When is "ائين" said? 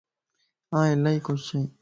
1.55-1.67